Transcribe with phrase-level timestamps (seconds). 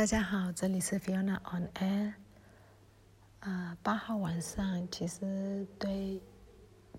[0.00, 2.14] 大家好，这里是 Fiona on Air。
[3.40, 6.22] 呃，八号晚上其实对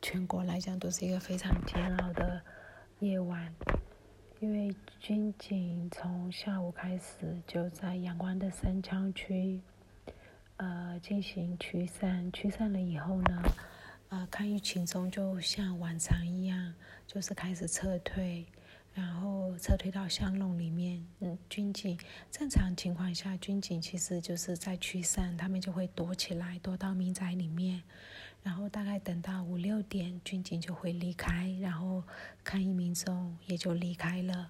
[0.03, 2.39] 全国来讲都是一个非常煎熬的
[2.99, 3.51] 夜晚，
[4.39, 9.59] 因为军警从下午开始就在阳光的三枪区
[10.57, 13.41] 呃进行驱散，驱散了以后呢，
[14.09, 16.75] 呃，抗议群众就像往常一样，
[17.07, 18.45] 就是开始撤退。
[18.93, 21.97] 然后撤退到巷弄里面，嗯，军警
[22.29, 27.81] 正常情况下，军警其实就是在驱散，他们就会躲起来，躲到民宅里面，
[28.43, 32.03] 然后大概等到五六点，军警就会离开，然后
[32.43, 34.49] 抗议民众也就离开了。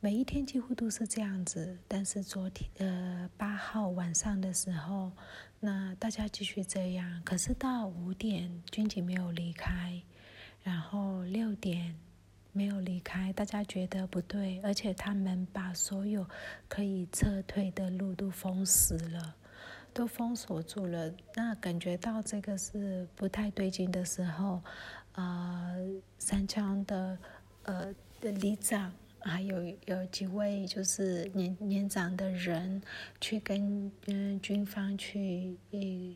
[0.00, 5.12] 每一天几乎都是这样子，但是昨天呃八号晚上的时候，
[5.60, 10.02] 那大家继续这样，可是到五点军警没有离开，
[10.64, 11.94] 然后六点。
[12.52, 16.26] 没有离开，大家觉得不对，而且他们把所有
[16.68, 19.34] 可以撤退的路都封死了，
[19.92, 21.12] 都封锁住了。
[21.34, 24.60] 那感觉到这个是不太对劲的时候，
[25.14, 25.76] 呃，
[26.18, 27.18] 三枪的
[27.64, 28.92] 呃的里长。
[29.22, 32.82] 还有有几位就是年年长的人
[33.20, 35.56] 去跟嗯军方去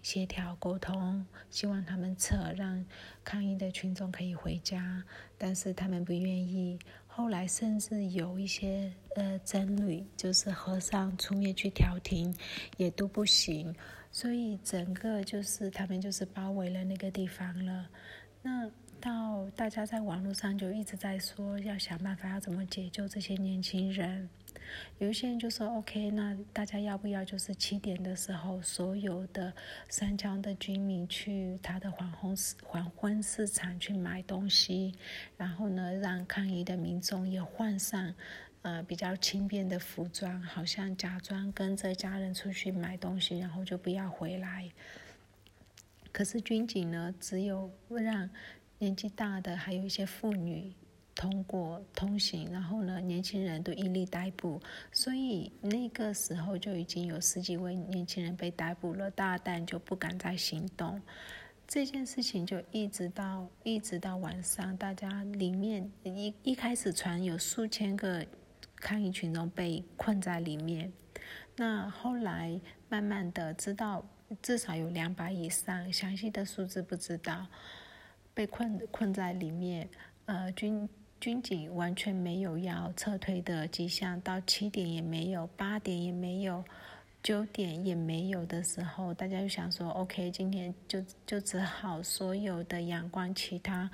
[0.03, 2.85] 协调沟通，希望他们撤，让
[3.23, 5.03] 抗议的群众可以回家，
[5.37, 6.79] 但是他们不愿意。
[7.07, 12.35] 后来甚至有一些呃僧侣，就是和尚出面去调停，
[12.77, 13.75] 也都不行。
[14.11, 17.89] 所以整个就是他们就是包围了那个地方了。
[18.43, 18.71] 那。
[19.05, 24.27] 到大家在网络上就一直在说要想办法要怎么解救这些年轻人，
[24.97, 29.53] 有一些人就说 OK，那大家要不要就是七点的时候，所有的
[29.91, 34.95] 三江的居民去他的黄昏市黄昏市场去买东西，
[35.37, 38.15] 然后呢让抗议的民众也换上
[38.63, 44.71] 呃比较轻便的服装，好像假装跟着家人出去买东西，然后就不要回来。
[46.11, 48.31] 可是军警呢，只有让。
[48.85, 50.71] 年纪大的还有一些妇女
[51.15, 54.61] 通过通行，然后呢，年轻人都一律逮捕，
[54.93, 61.01] 所以那个时候就已经有十几位年轻人被逮捕了，大蛋就不敢再行动。
[61.67, 68.27] 这件事情就一直到一直到晚上，大家里面一一开始传有数千个
[68.77, 70.93] 抗议群众被困在里面，
[71.57, 74.05] 那后来慢慢的知道
[74.43, 77.47] 至少有两百以上，详细的数字不知道。
[78.35, 79.89] 被困困在里面，
[80.27, 80.89] 呃，军
[81.21, 86.65] 军警完全没有要撤退的迹象，到七点也没有，八点也没有，
[87.23, 93.89] 九点也没有的时候，大家就想说，OK，今天就就只好所有的阳光其他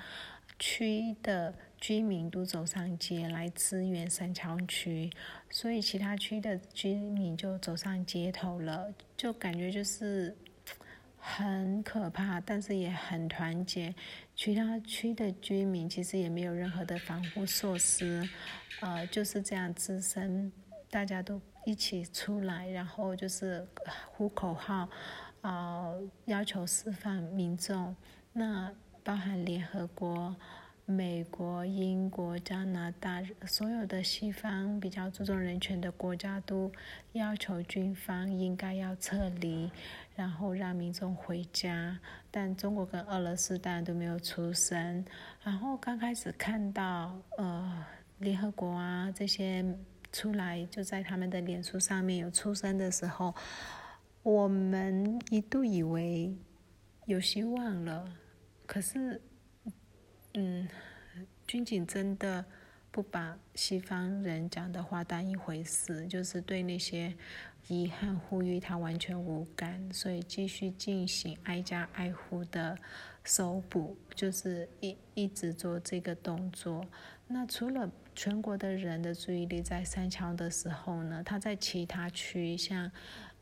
[0.57, 5.09] 区的居民都走上街来支援三桥区，
[5.51, 10.35] 所以其他区的居民就走上街头了，就感觉就是。
[11.23, 13.93] 很可怕，但是也很团结。
[14.43, 18.27] 其他区的居民其实也没有任何的防护措施，
[18.79, 20.51] 呃，就是这样自身，
[20.89, 23.63] 大家都一起出来，然后就是
[24.07, 24.89] 呼口号，
[25.41, 27.95] 呃，要求释放民众。
[28.33, 30.35] 那包含联合国。
[30.91, 36.69] 美国、英国、加拿大，所有的西方比较注重人权的国家都
[37.13, 39.71] 要求军方应该要撤离，
[40.15, 41.97] 然后让民众回家。
[42.29, 45.05] 但中国跟俄罗斯当然都没有出声。
[45.41, 47.85] 然后刚开始看到呃
[48.19, 49.65] 联合国啊这些
[50.11, 53.33] 出来，就在他们的脸书上面有出声的时候，
[54.23, 56.35] 我们一度以为
[57.05, 58.05] 有希望了。
[58.67, 59.21] 可是。
[60.33, 60.67] 嗯，
[61.45, 62.45] 军警真的
[62.89, 67.13] 不把西方人讲的话当一回事，就是对那些
[67.67, 72.77] 遗憾呼吁他完全无感，所以继续进行挨家挨户的
[73.25, 76.85] 搜捕，就是一一直做这个动作。
[77.27, 82.91] 那除了全国的人的注意力在三桥的时候呢，他在其他区像。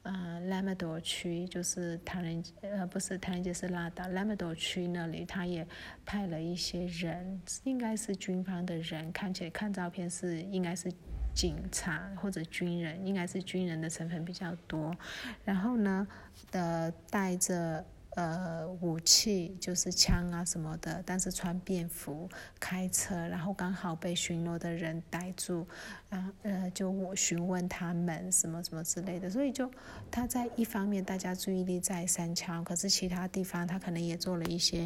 [0.03, 5.67] 呃，拉马多区就是唐人，呃，不是唐人街是拉达，拉马多区那里他也
[6.05, 10.91] 派了一些人，应该是军方的人，看起来看照片是应该是
[11.35, 14.95] 警察或者军人，应该是军人的成分比较多，
[15.43, 16.07] 然后呢，
[16.51, 17.85] 的带着。
[18.19, 22.29] 呃，武器就是枪啊什么的，但是穿便服
[22.59, 25.65] 开车，然后刚好被巡逻的人逮住，
[26.09, 29.71] 啊呃，就我询问他们什么什么之类的，所以就
[30.11, 34.85] 他在一方面大家注意力在三枪，可是其他地方他可能也做了一些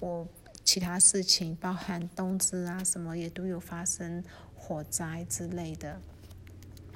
[0.00, 0.28] 我
[0.62, 4.22] 其他事情，包含冬至啊什么也都有发生
[4.54, 5.98] 火灾之类的。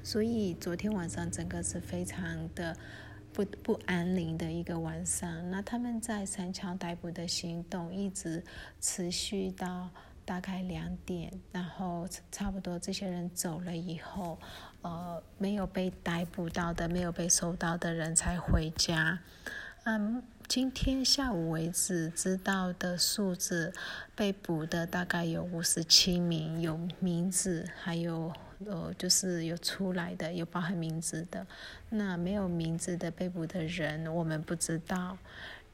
[0.03, 2.77] 所以昨天晚上整个是非常的
[3.33, 5.51] 不不安宁的一个晚上。
[5.51, 8.43] 那他们在三桥逮捕的行动一直
[8.81, 9.91] 持续到
[10.25, 14.39] 大概两点，然后差不多这些人走了以后，
[14.83, 19.21] 呃，没有被逮捕到的、没有被收到的人才回家。
[19.85, 20.23] 嗯。
[20.49, 23.71] 今天下午为止知道的数字，
[24.17, 28.33] 被捕的大概有五十七名，有名字，还有
[28.67, 31.47] 呃，就是有出来的，有包含名字的。
[31.89, 35.17] 那没有名字的被捕的人，我们不知道。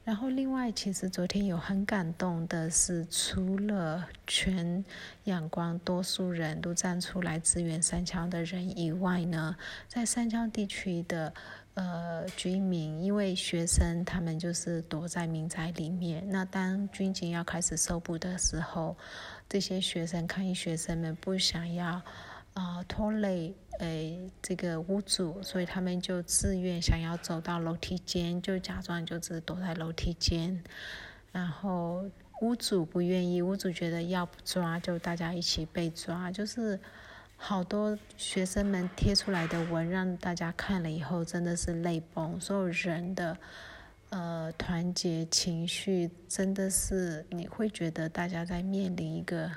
[0.03, 4.85] 然后另外，其实昨天有很感动的是，除了全
[5.23, 9.55] 阳光多数人都站出来支援三桥的人以外呢，
[9.87, 11.33] 在三桥地区的。
[11.75, 16.23] 呃，居民因为学生他们就是躲在民宅里面。
[16.29, 18.95] 那当军警要开始搜捕的时候，
[19.49, 22.01] 这些学生抗议学生们不想要
[22.55, 30.61] 啊拖累诶这个屋主，所以他们就自愿想要走到楼梯间，就假装就只躲在楼梯间。
[31.31, 32.03] 然后
[32.41, 36.79] 屋主不愿意，屋主觉得要不抓就大家一起被抓，就是。
[37.37, 42.39] 好多学生们贴出来的文，让大家看了以后真的是泪崩。
[42.39, 43.37] 所有人的
[44.09, 49.51] 呃团结情绪，真的是你会觉得大家在面临一个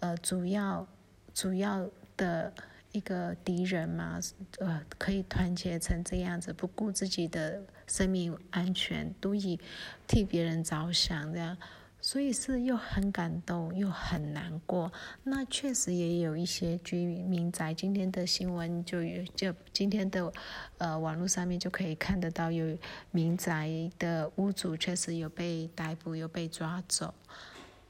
[0.00, 0.86] 呃主要
[1.32, 2.52] 主要的
[2.92, 4.20] 一个敌人嘛？
[4.58, 9.58] 呃，可以团结成这样子，不顾自己的生命安全，都以
[10.06, 11.56] 替别人着想这样。
[11.98, 14.92] 所以是又很感动又很难过。
[15.24, 20.32] 那确实也有一些居民宅，今天的新闻就有，就今天的
[20.78, 22.78] 呃网络上面就可以看得到，有
[23.10, 27.12] 民宅的屋主确实有被逮捕，有被抓走。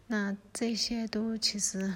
[0.06, 1.92] 那这些都其实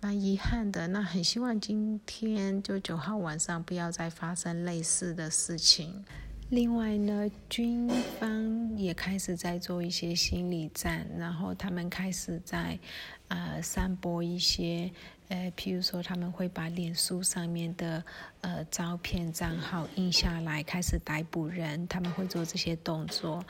[0.00, 0.88] 蛮遗憾的。
[0.88, 6.04] 那很希望今天就九号晚上不要再发生类似的事情。
[6.48, 7.88] 另外呢，军
[8.20, 12.78] 方也开始在做一些心理战，然后他们开始在，
[13.26, 14.88] 呃，散播一些，
[15.26, 18.00] 呃，譬如说他们会把脸书上面的，
[18.42, 23.44] 呃，照片账号印下来，开始逮捕人，他们会做这些动作，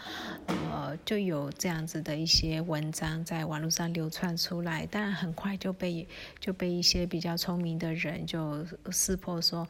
[0.46, 6.08] 呃，就有这样子的一些文章在网络上流传出来，但很快就被
[6.40, 9.68] 就被一些比较聪明的人就识破说。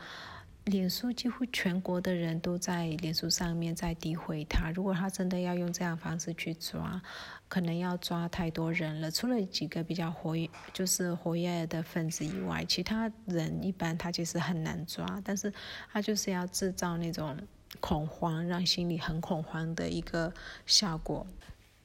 [0.66, 4.68] 脸书几乎全国的人都在脸书上面在诋毁他。
[4.72, 7.00] 如果他真的要用这样方式去抓，
[7.46, 9.08] 可能要抓太多人了。
[9.08, 15.22] 除了几个比较活跃，就是活跃的分子以外，其他人一般他其实很难抓。
[15.24, 15.52] 但是
[15.92, 17.38] 他就是要制造那种
[17.78, 20.34] 恐慌，让心里很恐慌的一个
[20.66, 21.24] 效果。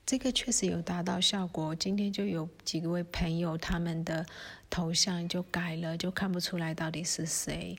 [0.08, 1.76] 这个确实有达到效果。
[1.76, 4.26] 今天就有几位朋友，他们的
[4.72, 7.78] 头像就改了，就看不出来到底是谁。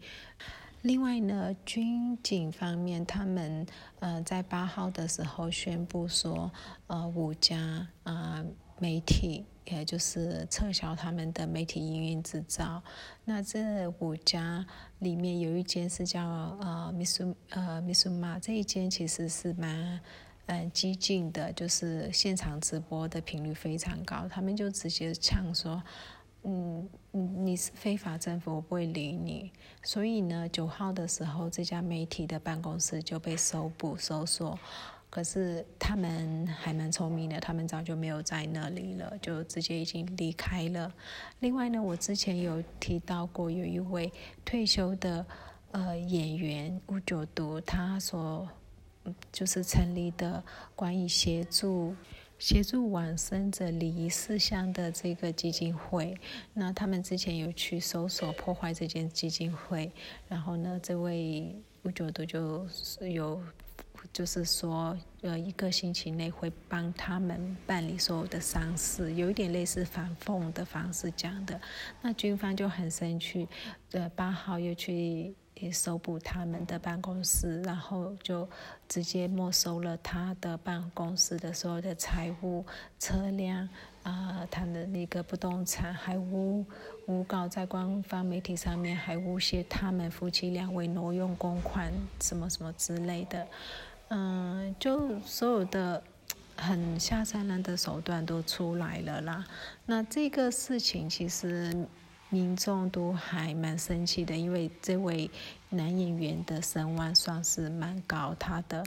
[0.82, 3.64] 另外呢，军警方面，他们
[4.00, 6.50] 呃在八号的时候宣布说，
[6.88, 8.44] 呃五家啊
[8.80, 12.82] 媒体，也就是撤销他们的媒体营运执照。
[13.24, 14.66] 那这五家
[14.98, 16.26] 里面有一间是叫
[16.60, 20.00] 呃 Misu 呃 Misuma，这一间其实是蛮
[20.46, 25.80] 嗯激进的，就是现场直播的频率非常高，他们就直接呛说。
[26.44, 29.52] 嗯，你是非法政府，我不会理你。
[29.82, 34.58] 所以呢，九号的时候，这家媒体的办公室就被搜捕、搜索。
[35.08, 40.92] 可是他们还蛮聪明的，他们早就没有在那里了，就直接已经离开了。
[41.40, 44.10] 另外呢，我之前有提到过，有一位
[44.42, 45.24] 退休的
[45.72, 48.48] 呃演员吴九都，他所
[49.30, 50.42] 就是成立的
[50.74, 51.94] 关于协助。
[52.42, 56.12] 协助往生者礼仪事项的这个基金会，
[56.52, 59.92] 那他们之前有去搜索破坏这件基金会，
[60.28, 62.66] 然后呢，这位吴九都就
[63.06, 63.40] 有，
[64.12, 71.60] 就是说，呃，一个星期内会帮他们办理所有的丧事，有一点类似反讽的方式讲的。
[72.00, 73.46] 那军方就很生气，
[73.92, 75.32] 呃，八号又去。
[75.70, 78.48] 搜捕他们的办公室，然后就
[78.88, 82.64] 直接没收了他的办公室的所有的财物、
[82.98, 83.68] 车辆
[84.02, 86.64] 啊，他的那个不动产，还诬
[87.06, 93.46] 诬告在官方媒体上面还诬陷他们夫妻两位挪用公款什么什么之类的，
[94.08, 96.02] 嗯，就所有的
[96.56, 99.44] 很下三滥的手段都出来了啦。
[99.86, 101.86] 那这个事情其实。
[102.32, 105.30] 民众都还蛮生气的，因为这位
[105.68, 108.82] 男演员的声望算是蛮高，他的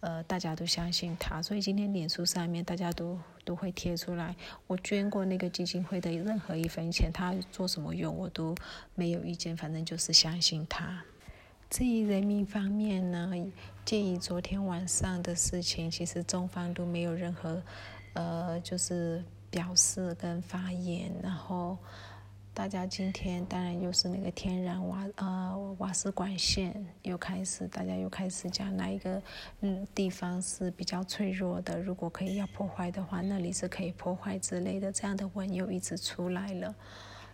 [0.00, 8.54] 呃大家都相信他，所以今天脸书上面大家都都会贴出来，我捐过那个基金会的任何一分钱，他做什么用我都
[8.94, 11.02] 没有意见，反正就是相信他。
[11.70, 13.32] 至于人民方面呢，
[13.86, 17.62] 鉴于昨天晚上的事情，其实中方都没有任何
[18.12, 21.78] 呃就是表示跟发言，然后。
[22.52, 29.22] 大家今天当然又是那个天然瓦呃瓦斯管线又开始，大家又开始讲哪一个
[29.60, 36.74] 嗯地方是比较脆弱的，如果可以要破坏的话，那里是可以破坏之类的，这样的文又一直出来了。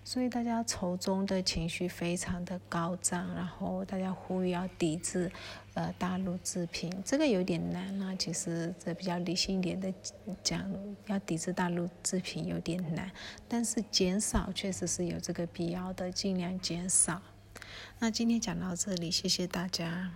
[0.07, 5.29] 所以大家愁中的情绪非常的高涨，然后大家呼吁要抵制，
[5.75, 8.15] 呃，大陆制品，这个有点难啊。
[8.15, 9.93] 其实这比较理性一点的
[10.45, 10.65] 讲，
[11.07, 13.11] 要抵制大陆制品有点难，
[13.49, 17.21] 但是减少确实是有这个必要的，尽量减少。
[17.99, 20.13] 那今天讲到这里，谢谢大家。